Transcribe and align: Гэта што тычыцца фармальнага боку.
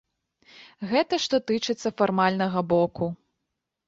Гэта 0.93 1.19
што 1.25 1.39
тычыцца 1.51 1.91
фармальнага 1.99 2.59
боку. 2.73 3.11